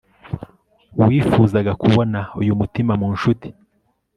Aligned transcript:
wifuzaga 1.05 1.71
kubona 1.81 2.19
uyu 2.41 2.53
mutima 2.59 2.93
mu 3.01 3.07
nshuti 3.15 3.47